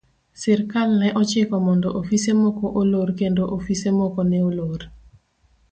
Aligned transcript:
Sirkal 0.41 0.89
ne 1.01 1.07
ochiko 1.21 1.55
mondo 1.65 1.87
ofise 1.99 2.31
moko 2.41 2.65
olor 2.79 3.09
kendo 3.19 3.43
ofise 3.57 3.89
moko 3.99 4.19
ne 4.29 4.39
olor. 4.49 4.81